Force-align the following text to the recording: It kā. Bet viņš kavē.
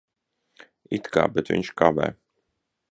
It 0.99 1.11
kā. 1.17 1.27
Bet 1.37 1.53
viņš 1.55 1.71
kavē. 1.83 2.13